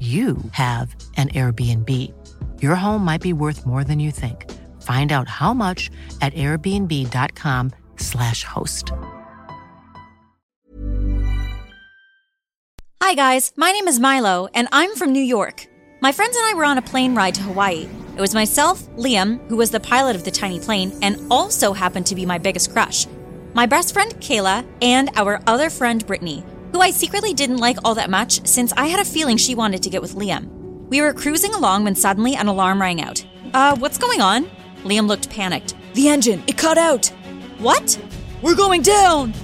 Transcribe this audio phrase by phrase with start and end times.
[0.00, 2.12] you have an Airbnb.
[2.62, 4.48] Your home might be worth more than you think.
[4.82, 8.92] Find out how much at airbnb.com/slash host.
[13.02, 13.50] Hi, guys.
[13.56, 15.66] My name is Milo, and I'm from New York.
[16.00, 17.88] My friends and I were on a plane ride to Hawaii.
[18.16, 22.06] It was myself, Liam, who was the pilot of the tiny plane and also happened
[22.06, 23.08] to be my biggest crush,
[23.54, 27.94] my best friend, Kayla, and our other friend, Brittany who I secretly didn't like all
[27.94, 30.48] that much since I had a feeling she wanted to get with Liam.
[30.88, 33.24] We were cruising along when suddenly an alarm rang out.
[33.54, 34.44] Uh, what's going on?
[34.84, 35.74] Liam looked panicked.
[35.94, 37.06] The engine, it cut out.
[37.58, 37.98] What?
[38.42, 39.34] We're going down.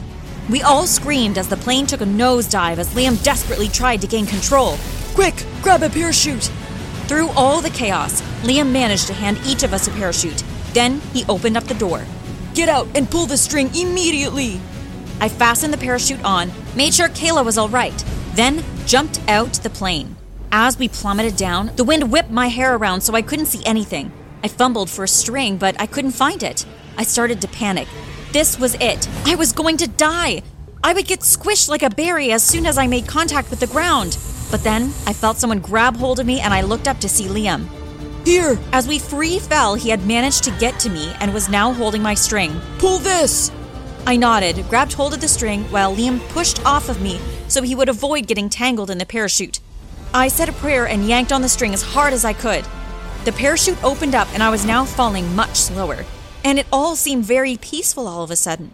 [0.49, 4.27] We all screamed as the plane took a nosedive as Liam desperately tried to gain
[4.27, 4.77] control.
[5.15, 6.51] Quick, grab a parachute.
[7.07, 10.43] Through all the chaos, Liam managed to hand each of us a parachute.
[10.73, 12.05] Then he opened up the door.
[12.55, 14.61] Get out and pull the string immediately.
[15.21, 18.05] I fastened the parachute on, made sure Kayla was all right,
[18.35, 20.17] then jumped out the plane.
[20.53, 24.13] As we plummeted down, the wind whipped my hair around so I couldn't see anything.
[24.43, 26.67] I fumbled for a string, but I couldn't find it.
[26.97, 27.89] I started to panic.
[28.33, 29.09] This was it.
[29.27, 30.43] I was going to die.
[30.83, 33.67] I would get squished like a berry as soon as I made contact with the
[33.67, 34.19] ground.
[34.51, 37.25] But then I felt someone grab hold of me and I looked up to see
[37.25, 37.67] Liam.
[38.25, 38.59] Here!
[38.73, 42.03] As we free fell, he had managed to get to me and was now holding
[42.03, 42.61] my string.
[42.79, 43.51] Pull this!
[44.07, 47.75] I nodded, grabbed hold of the string while Liam pushed off of me so he
[47.75, 49.61] would avoid getting tangled in the parachute.
[50.13, 52.67] I said a prayer and yanked on the string as hard as I could.
[53.25, 56.05] The parachute opened up and I was now falling much slower,
[56.45, 58.71] and it all seemed very peaceful all of a sudden.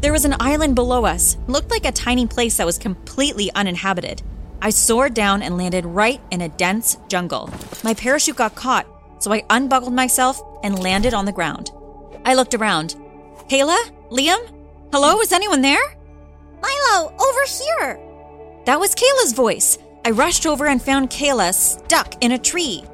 [0.00, 4.22] There was an island below us, looked like a tiny place that was completely uninhabited.
[4.62, 7.50] I soared down and landed right in a dense jungle.
[7.82, 8.86] My parachute got caught,
[9.18, 11.72] so I unbuckled myself and landed on the ground.
[12.24, 12.94] I looked around.
[13.48, 13.76] Kayla?
[14.10, 14.57] Liam?
[14.90, 15.96] Hello, is anyone there?
[16.62, 18.00] Milo, over here!
[18.64, 19.76] That was Kayla's voice.
[20.06, 22.84] I rushed over and found Kayla stuck in a tree.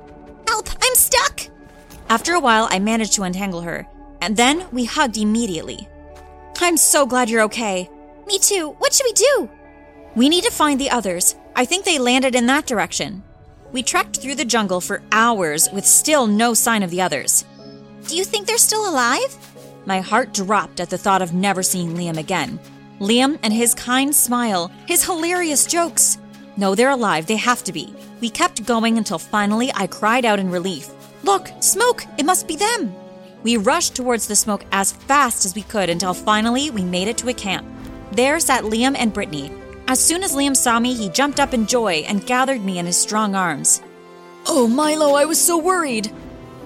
[0.49, 1.43] Help, I'm stuck!
[2.09, 3.87] After a while, I managed to untangle her,
[4.21, 5.89] and then we hugged immediately.
[6.61, 7.89] I'm so glad you're okay.
[8.27, 8.71] Me too.
[8.79, 9.49] What should we do?
[10.17, 11.37] We need to find the others.
[11.55, 13.23] I think they landed in that direction.
[13.71, 17.45] We trekked through the jungle for hours with still no sign of the others.
[18.09, 19.37] Do you think they're still alive?
[19.87, 22.59] My heart dropped at the thought of never seeing Liam again.
[23.01, 26.19] Liam and his kind smile, his hilarious jokes.
[26.57, 27.27] No, they're alive.
[27.27, 27.95] They have to be.
[28.21, 30.91] We kept going until finally I cried out in relief.
[31.23, 32.05] Look, smoke!
[32.19, 32.95] It must be them!
[33.43, 37.19] We rushed towards the smoke as fast as we could until finally we made it
[37.19, 37.67] to a camp.
[38.13, 39.53] There sat Liam and Brittany.
[39.87, 42.87] As soon as Liam saw me, he jumped up in joy and gathered me in
[42.87, 43.83] his strong arms.
[44.47, 46.11] Oh, Milo, I was so worried.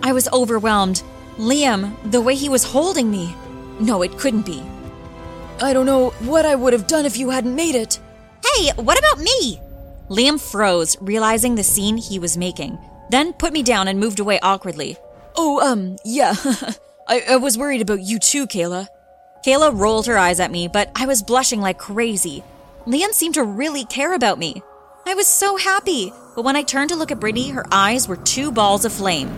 [0.03, 1.03] I was overwhelmed.
[1.39, 3.35] Liam, the way he was holding me.
[3.79, 4.63] No, it couldn't be.
[5.61, 8.01] I don't know what I would have done if you hadn't made it.
[8.45, 9.61] Hey, what about me?
[10.09, 12.79] Liam froze, realizing the scene he was making,
[13.11, 14.97] then put me down and moved away awkwardly.
[15.37, 16.35] Oh, um, yeah.
[17.09, 18.89] I, I was worried about you too, Kayla.
[19.47, 22.43] Kayla rolled her eyes at me, but I was blushing like crazy.
[22.87, 24.63] Liam seemed to really care about me.
[25.07, 28.17] I was so happy, but when I turned to look at Brittany, her eyes were
[28.17, 29.31] two balls of flame.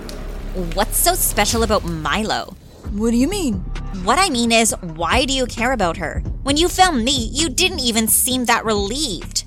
[0.75, 2.57] What's so special about Milo?
[2.91, 3.55] What do you mean?
[4.03, 6.25] What I mean is, why do you care about her?
[6.43, 9.45] When you found me, you didn't even seem that relieved.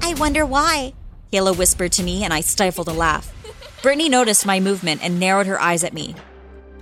[0.00, 0.94] I wonder why.
[1.32, 3.32] Kayla whispered to me, and I stifled a laugh.
[3.82, 6.14] Brittany noticed my movement and narrowed her eyes at me.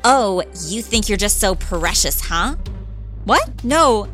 [0.04, 2.56] Oh, you think you're just so precious, huh?
[3.25, 3.64] What?
[3.64, 4.06] No.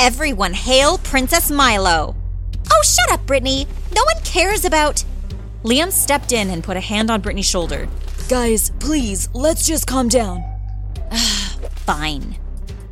[0.00, 2.16] Everyone hail Princess Milo.
[2.72, 3.68] Oh, shut up, Brittany.
[3.94, 5.04] No one cares about.
[5.62, 7.88] Liam stepped in and put a hand on Brittany's shoulder.
[8.28, 10.44] Guys, please, let's just calm down.
[11.86, 12.36] Fine.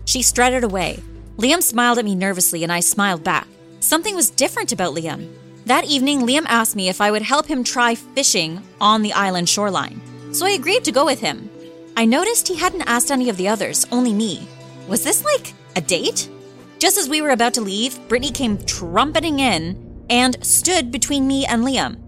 [0.07, 1.03] She strutted away.
[1.37, 3.47] Liam smiled at me nervously, and I smiled back.
[3.81, 5.31] Something was different about Liam.
[5.67, 9.47] That evening, Liam asked me if I would help him try fishing on the island
[9.47, 10.01] shoreline.
[10.33, 11.51] So I agreed to go with him.
[11.99, 14.49] I noticed he hadn't asked any of the others, only me.
[14.89, 16.31] Was this like a date?
[16.79, 21.45] Just as we were about to leave, Brittany came trumpeting in and stood between me
[21.45, 22.01] and Liam.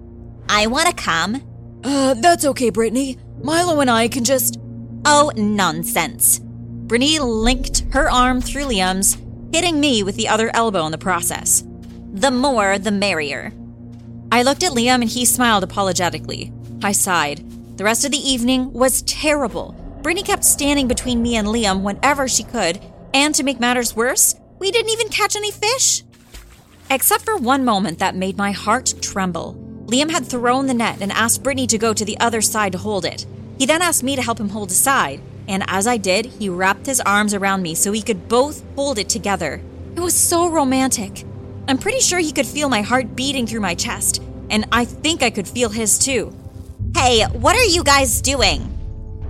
[0.49, 1.43] I want to come.
[1.85, 3.19] Uh, that's okay, Brittany.
[3.43, 4.59] Milo and I can just.
[5.05, 6.41] Oh, nonsense.
[6.41, 9.17] Brittany linked her arm through Liam's,
[9.53, 11.65] hitting me with the other elbow in the process.
[12.13, 13.53] The more, the merrier.
[14.33, 16.53] I looked at Liam and he smiled apologetically.
[16.83, 17.45] I sighed.
[17.77, 19.73] The rest of the evening was terrible.
[20.03, 22.81] Brittany kept standing between me and Liam whenever she could,
[23.15, 26.03] and to make matters worse, we didn't even catch any fish.
[26.91, 29.68] Except for one moment that made my heart tremble.
[29.89, 32.79] Liam had thrown the net and asked Brittany to go to the other side to
[32.79, 33.25] hold it.
[33.59, 36.51] He then asked me to help him hold his side, and as I did, he
[36.51, 39.63] wrapped his arms around me so we could both hold it together.
[39.97, 41.25] It was so romantic.
[41.67, 45.23] I'm pretty sure he could feel my heart beating through my chest, and I think
[45.23, 46.37] I could feel his too.
[46.95, 48.75] Hey, what are you guys doing?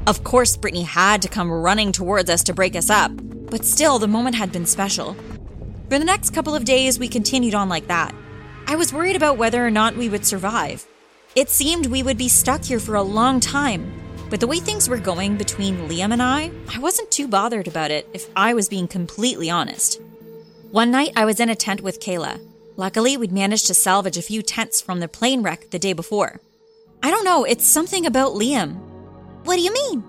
[0.09, 3.13] Of course, Brittany had to come running towards us to break us up,
[3.49, 5.15] but still, the moment had been special.
[5.89, 8.13] For the next couple of days, we continued on like that.
[8.70, 10.87] I was worried about whether or not we would survive.
[11.35, 13.91] It seemed we would be stuck here for a long time,
[14.29, 17.91] but the way things were going between Liam and I, I wasn't too bothered about
[17.91, 20.03] it if I was being completely honest.
[20.70, 22.47] One night, I was in a tent with Kayla.
[22.76, 26.38] Luckily, we'd managed to salvage a few tents from the plane wreck the day before.
[27.03, 28.76] I don't know, it's something about Liam.
[29.44, 30.05] What do you mean?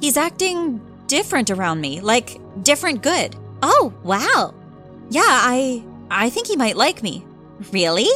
[0.00, 3.34] He's acting different around me, like different good.
[3.64, 4.54] Oh, wow.
[5.10, 7.25] Yeah, I I think he might like me.
[7.72, 8.08] Really?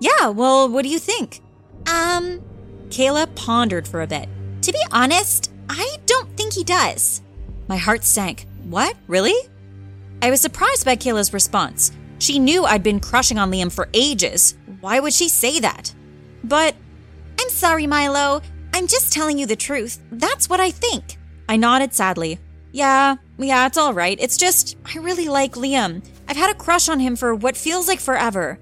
[0.00, 1.40] Yeah, well, what do you think?
[1.86, 2.40] Um,
[2.88, 4.28] Kayla pondered for a bit.
[4.62, 7.22] To be honest, I don't think he does.
[7.68, 8.46] My heart sank.
[8.64, 8.96] What?
[9.06, 9.34] Really?
[10.20, 11.92] I was surprised by Kayla's response.
[12.18, 14.56] She knew I'd been crushing on Liam for ages.
[14.80, 15.92] Why would she say that?
[16.44, 16.76] But
[17.40, 18.40] I'm sorry, Milo.
[18.74, 20.00] I'm just telling you the truth.
[20.12, 21.18] That's what I think.
[21.48, 22.38] I nodded sadly.
[22.70, 24.16] Yeah, yeah, it's all right.
[24.20, 26.04] It's just, I really like Liam.
[26.28, 28.58] I've had a crush on him for what feels like forever.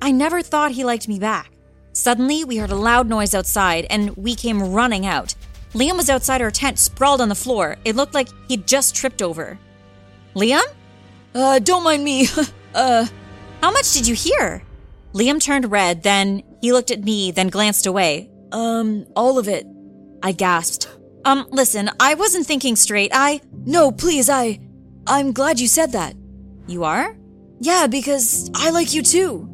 [0.00, 1.52] I never thought he liked me back.
[1.92, 5.34] Suddenly, we heard a loud noise outside and we came running out.
[5.74, 7.76] Liam was outside our tent, sprawled on the floor.
[7.84, 9.58] It looked like he'd just tripped over.
[10.34, 10.62] Liam?
[11.34, 12.26] Uh, don't mind me.
[12.74, 13.06] uh,
[13.60, 14.62] how much did you hear?
[15.12, 18.30] Liam turned red, then he looked at me, then glanced away.
[18.52, 19.66] Um, all of it.
[20.22, 20.88] I gasped.
[21.24, 23.10] Um, listen, I wasn't thinking straight.
[23.12, 23.40] I.
[23.66, 24.60] No, please, I.
[25.06, 26.14] I'm glad you said that.
[26.66, 27.16] You are?
[27.60, 29.48] Yeah, because I like you too.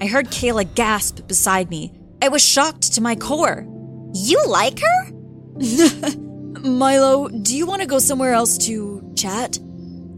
[0.00, 1.92] I heard Kayla gasp beside me.
[2.22, 3.66] I was shocked to my core.
[4.14, 5.12] You like her?
[6.62, 9.58] Milo, do you want to go somewhere else to chat?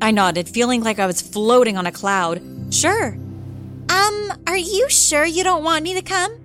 [0.01, 2.41] I nodded, feeling like I was floating on a cloud.
[2.73, 3.17] Sure.
[3.89, 6.39] Um, are you sure you don't want me to come?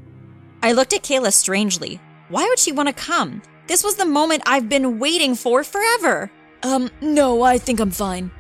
[0.64, 2.00] I looked at Kayla strangely.
[2.30, 3.44] Why would she want to come?
[3.68, 6.32] This was the moment I've been waiting for forever.
[6.64, 8.32] Um, no, I think I'm fine.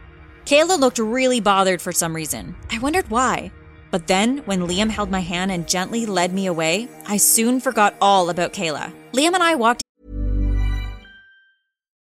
[0.45, 2.55] Kayla looked really bothered for some reason.
[2.71, 3.51] I wondered why.
[3.92, 7.95] But then, when Liam held my hand and gently led me away, I soon forgot
[8.01, 8.94] all about Kayla.
[9.13, 9.81] Liam and I walked.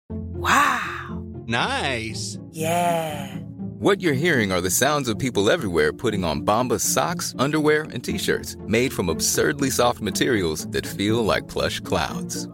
[0.08, 1.24] Wow.
[1.46, 2.38] Nice.
[2.50, 3.40] Yeah.
[3.80, 8.04] What you're hearing are the sounds of people everywhere putting on Bombas socks, underwear, and
[8.04, 12.46] t shirts made from absurdly soft materials that feel like plush clouds.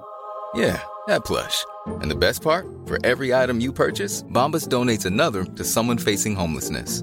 [0.54, 1.64] Yeah, that plush.
[2.00, 2.66] And the best part?
[2.86, 7.02] For every item you purchase, Bombas donates another to someone facing homelessness.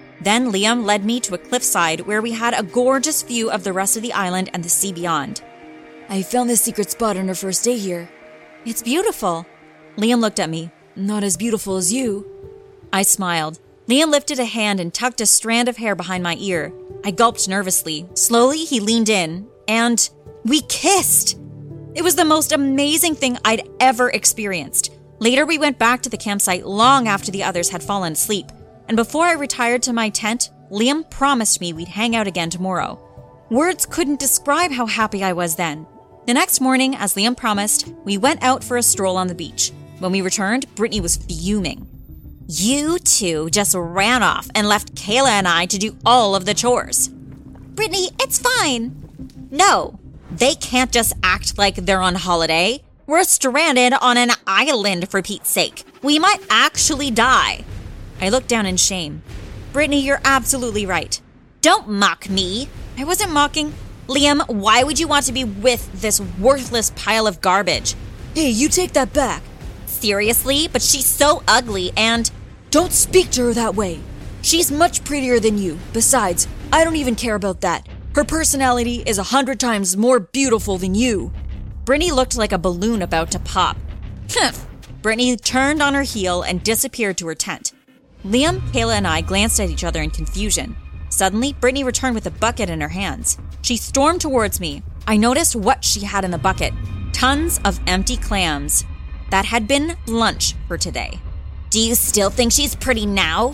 [0.21, 3.73] Then Liam led me to a cliffside where we had a gorgeous view of the
[3.73, 5.41] rest of the island and the sea beyond.
[6.09, 8.09] I found this secret spot on our first day here.
[8.63, 9.45] It's beautiful.
[9.97, 10.71] Liam looked at me.
[10.95, 12.25] Not as beautiful as you.
[12.93, 13.59] I smiled.
[13.87, 16.71] Liam lifted a hand and tucked a strand of hair behind my ear.
[17.03, 18.07] I gulped nervously.
[18.13, 20.07] Slowly, he leaned in, and
[20.45, 21.39] we kissed.
[21.95, 24.93] It was the most amazing thing I'd ever experienced.
[25.19, 28.45] Later, we went back to the campsite long after the others had fallen asleep.
[28.87, 32.99] And before I retired to my tent, Liam promised me we'd hang out again tomorrow.
[33.49, 35.85] Words couldn't describe how happy I was then.
[36.25, 39.71] The next morning, as Liam promised, we went out for a stroll on the beach.
[39.99, 41.87] When we returned, Brittany was fuming.
[42.47, 46.53] You two just ran off and left Kayla and I to do all of the
[46.53, 47.07] chores.
[47.07, 49.47] Brittany, it's fine.
[49.51, 49.99] No,
[50.31, 52.83] they can't just act like they're on holiday.
[53.07, 55.83] We're stranded on an island for Pete's sake.
[56.01, 57.65] We might actually die.
[58.21, 59.23] I looked down in shame.
[59.73, 61.19] Brittany, you're absolutely right.
[61.61, 62.69] Don't mock me.
[62.97, 63.73] I wasn't mocking.
[64.07, 67.95] Liam, why would you want to be with this worthless pile of garbage?
[68.35, 69.41] Hey, you take that back.
[69.87, 70.67] Seriously?
[70.67, 72.29] But she's so ugly and.
[72.69, 73.99] Don't speak to her that way.
[74.41, 75.77] She's much prettier than you.
[75.91, 77.87] Besides, I don't even care about that.
[78.15, 81.31] Her personality is a hundred times more beautiful than you.
[81.85, 83.77] Brittany looked like a balloon about to pop.
[85.01, 87.73] Brittany turned on her heel and disappeared to her tent.
[88.25, 90.75] Liam, Kayla, and I glanced at each other in confusion.
[91.09, 93.37] Suddenly, Brittany returned with a bucket in her hands.
[93.61, 94.83] She stormed towards me.
[95.07, 96.73] I noticed what she had in the bucket
[97.21, 98.83] tons of empty clams.
[99.29, 101.19] That had been lunch for today.
[101.69, 103.53] Do you still think she's pretty now?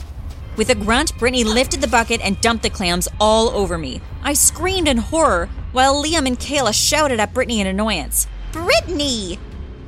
[0.56, 4.00] With a grunt, Brittany lifted the bucket and dumped the clams all over me.
[4.24, 8.26] I screamed in horror while Liam and Kayla shouted at Brittany in annoyance.
[8.54, 9.38] Brittany!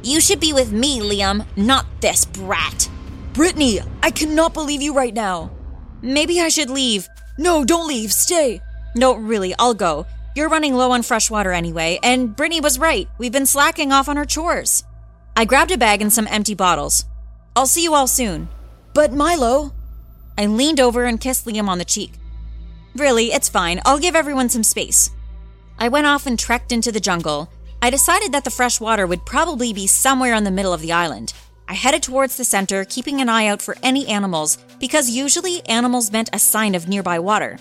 [0.03, 2.89] You should be with me, Liam, not this brat.
[3.39, 5.49] Brittany, I cannot believe you right now.
[6.01, 7.07] Maybe I should leave.
[7.37, 8.11] No, don't leave.
[8.11, 8.59] Stay.
[8.97, 10.05] No, really, I'll go.
[10.35, 13.07] You're running low on fresh water anyway, and Brittany was right.
[13.17, 14.83] We've been slacking off on our chores.
[15.37, 17.05] I grabbed a bag and some empty bottles.
[17.55, 18.49] I'll see you all soon.
[18.93, 19.71] But Milo.
[20.37, 22.11] I leaned over and kissed Liam on the cheek.
[22.93, 23.79] Really, it's fine.
[23.85, 25.11] I'll give everyone some space.
[25.77, 27.49] I went off and trekked into the jungle.
[27.81, 30.91] I decided that the fresh water would probably be somewhere in the middle of the
[30.91, 31.31] island.
[31.69, 36.11] I headed towards the center, keeping an eye out for any animals, because usually animals
[36.11, 37.59] meant a sign of nearby water.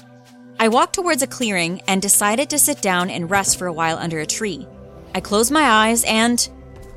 [0.58, 3.98] I walked towards a clearing and decided to sit down and rest for a while
[3.98, 4.66] under a tree.
[5.14, 6.48] I closed my eyes and.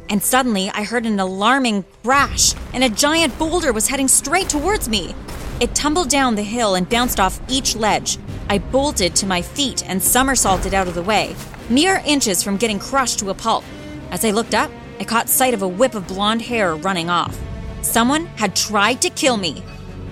[0.10, 4.88] And suddenly I heard an alarming crash, and a giant boulder was heading straight towards
[4.88, 5.14] me.
[5.60, 8.20] It tumbled down the hill and bounced off each ledge.
[8.50, 11.36] I bolted to my feet and somersaulted out of the way,
[11.70, 13.66] mere inches from getting crushed to a pulp.
[14.12, 17.36] As I looked up, I caught sight of a whip of blonde hair running off.
[17.82, 19.64] Someone had tried to kill me.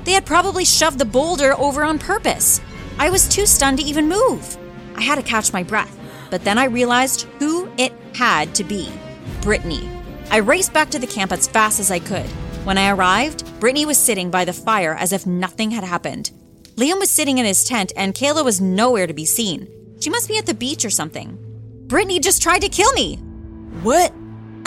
[0.03, 2.60] They had probably shoved the boulder over on purpose.
[2.98, 4.58] I was too stunned to even move.
[4.96, 5.96] I had to catch my breath,
[6.31, 8.91] but then I realized who it had to be
[9.43, 9.88] Brittany.
[10.31, 12.25] I raced back to the camp as fast as I could.
[12.65, 16.31] When I arrived, Brittany was sitting by the fire as if nothing had happened.
[16.77, 19.67] Liam was sitting in his tent, and Kayla was nowhere to be seen.
[20.00, 21.38] She must be at the beach or something.
[21.86, 23.17] Brittany just tried to kill me.
[23.84, 24.12] What?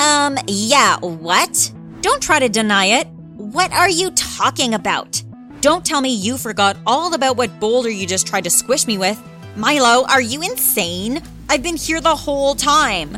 [0.02, 1.72] Um, yeah, what?
[2.00, 3.06] Don't try to deny it.
[3.36, 5.22] What are you talking about?
[5.60, 8.98] Don't tell me you forgot all about what boulder you just tried to squish me
[8.98, 9.22] with.
[9.54, 11.22] Milo, are you insane?
[11.48, 13.16] I've been here the whole time.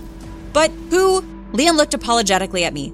[0.53, 1.23] But who?
[1.53, 2.93] Liam looked apologetically at me.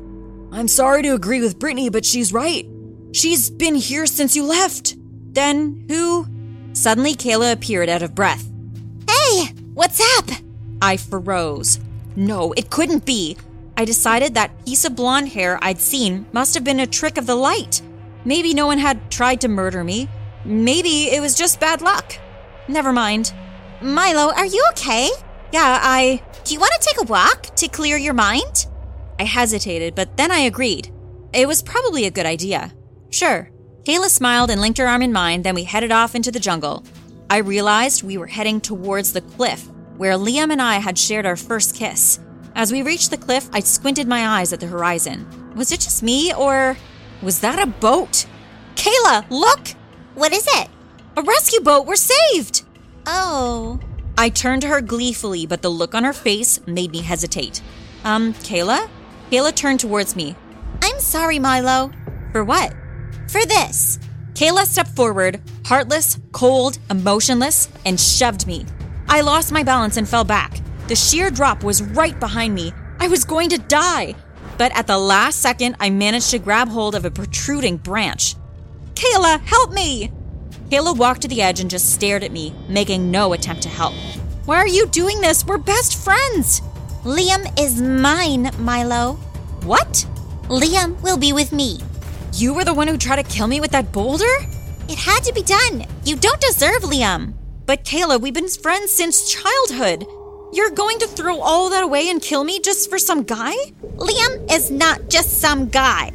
[0.52, 2.68] I'm sorry to agree with Brittany, but she's right.
[3.12, 4.94] She's been here since you left.
[5.34, 6.28] Then who?
[6.74, 8.48] Suddenly, Kayla appeared out of breath.
[9.10, 10.30] Hey, what's up?
[10.80, 11.80] I froze.
[12.14, 13.36] No, it couldn't be.
[13.80, 17.24] I decided that piece of blonde hair I'd seen must have been a trick of
[17.24, 17.80] the light.
[18.26, 20.06] Maybe no one had tried to murder me.
[20.44, 22.12] Maybe it was just bad luck.
[22.68, 23.32] Never mind.
[23.80, 25.08] Milo, are you okay?
[25.50, 26.22] Yeah, I.
[26.44, 28.66] Do you want to take a walk to clear your mind?
[29.18, 30.92] I hesitated, but then I agreed.
[31.32, 32.74] It was probably a good idea.
[33.08, 33.48] Sure.
[33.84, 36.84] Kayla smiled and linked her arm in mine, then we headed off into the jungle.
[37.30, 41.36] I realized we were heading towards the cliff, where Liam and I had shared our
[41.36, 42.20] first kiss.
[42.54, 45.26] As we reached the cliff, I squinted my eyes at the horizon.
[45.54, 46.76] Was it just me, or
[47.22, 48.26] was that a boat?
[48.74, 49.68] Kayla, look!
[50.14, 50.68] What is it?
[51.16, 51.86] A rescue boat!
[51.86, 52.62] We're saved!
[53.06, 53.80] Oh.
[54.18, 57.62] I turned to her gleefully, but the look on her face made me hesitate.
[58.04, 58.88] Um, Kayla?
[59.30, 60.36] Kayla turned towards me.
[60.82, 61.90] I'm sorry, Milo.
[62.32, 62.74] For what?
[63.28, 63.98] For this.
[64.34, 68.64] Kayla stepped forward, heartless, cold, emotionless, and shoved me.
[69.08, 70.60] I lost my balance and fell back.
[70.90, 72.72] The sheer drop was right behind me.
[72.98, 74.16] I was going to die.
[74.58, 78.34] But at the last second, I managed to grab hold of a protruding branch.
[78.94, 80.10] Kayla, help me!
[80.68, 83.94] Kayla walked to the edge and just stared at me, making no attempt to help.
[84.46, 85.46] Why are you doing this?
[85.46, 86.60] We're best friends!
[87.04, 89.12] Liam is mine, Milo.
[89.62, 90.04] What?
[90.48, 91.78] Liam will be with me.
[92.34, 94.34] You were the one who tried to kill me with that boulder?
[94.88, 95.86] It had to be done.
[96.04, 97.34] You don't deserve Liam.
[97.64, 100.04] But Kayla, we've been friends since childhood.
[100.52, 103.54] You're going to throw all that away and kill me just for some guy?
[103.82, 106.10] Liam is not just some guy.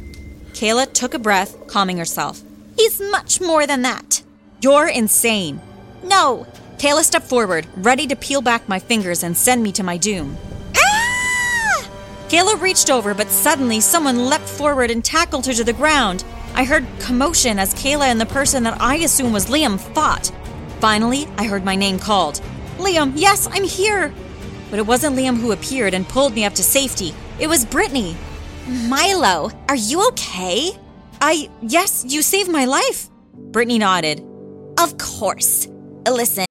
[0.52, 2.42] Kayla took a breath, calming herself.
[2.76, 4.22] He's much more than that.
[4.60, 5.60] You're insane.
[6.02, 6.46] No.
[6.76, 10.36] Kayla stepped forward, ready to peel back my fingers and send me to my doom.
[10.76, 11.88] Ah!
[12.28, 16.24] Kayla reached over, but suddenly someone leapt forward and tackled her to the ground.
[16.54, 20.30] I heard commotion as Kayla and the person that I assume was Liam fought.
[20.80, 22.42] Finally, I heard my name called.
[22.76, 24.12] Liam, yes, I'm here.
[24.70, 27.14] But it wasn't Liam who appeared and pulled me up to safety.
[27.38, 28.16] It was Brittany.
[28.66, 30.70] Milo, are you okay?
[31.20, 33.08] I, yes, you saved my life.
[33.52, 34.22] Brittany nodded.
[34.78, 35.68] Of course.
[36.06, 36.44] Listen.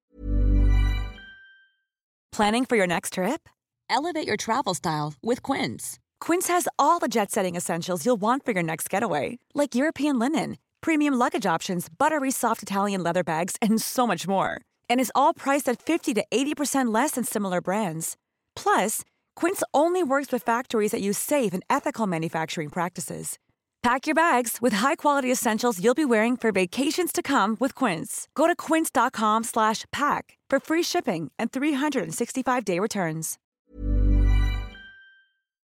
[2.31, 3.47] Planning for your next trip?
[3.89, 5.99] Elevate your travel style with Quince.
[6.19, 10.19] Quince has all the jet setting essentials you'll want for your next getaway, like European
[10.19, 14.61] linen, premium luggage options, buttery soft Italian leather bags, and so much more.
[14.89, 18.17] And is all priced at 50 to 80% less than similar brands.
[18.55, 19.03] Plus,
[19.35, 23.37] Quince only works with factories that use safe and ethical manufacturing practices.
[23.83, 28.27] Pack your bags with high-quality essentials you'll be wearing for vacations to come with Quince.
[28.33, 33.37] Go to quince.com/pack for free shipping and 365-day returns.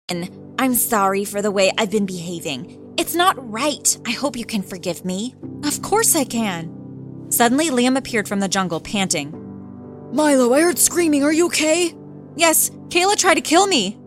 [0.08, 2.94] And I'm sorry for the way I've been behaving.
[2.96, 3.98] It's not right.
[4.06, 5.34] I hope you can forgive me.
[5.64, 6.75] Of course I can.
[7.28, 9.32] Suddenly, Liam appeared from the jungle, panting.
[10.12, 11.24] Milo, I heard screaming.
[11.24, 11.94] Are you okay?
[12.36, 13.98] Yes, Kayla tried to kill me.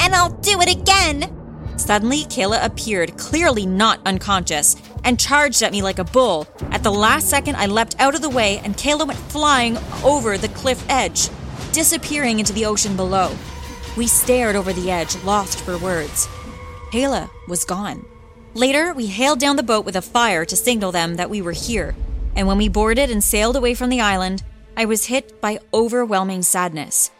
[0.00, 1.30] And I'll do it again.
[1.76, 6.46] Suddenly, Kayla appeared, clearly not unconscious, and charged at me like a bull.
[6.70, 10.38] At the last second, I leapt out of the way, and Kayla went flying over
[10.38, 11.28] the cliff edge,
[11.72, 13.36] disappearing into the ocean below.
[13.96, 16.26] We stared over the edge, lost for words.
[16.92, 18.06] Kayla was gone.
[18.54, 21.52] Later, we hailed down the boat with a fire to signal them that we were
[21.52, 21.94] here.
[22.36, 24.42] And when we boarded and sailed away from the island,
[24.76, 27.10] I was hit by overwhelming sadness.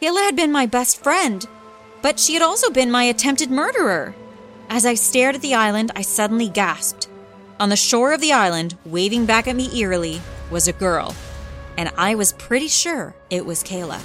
[0.00, 1.46] Kayla had been my best friend,
[2.02, 4.14] but she had also been my attempted murderer.
[4.68, 7.08] As I stared at the island, I suddenly gasped.
[7.58, 11.14] On the shore of the island, waving back at me eerily, was a girl.
[11.76, 14.00] And I was pretty sure it was Kayla.